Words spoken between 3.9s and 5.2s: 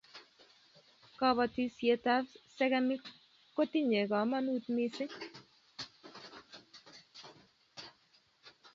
komonut missing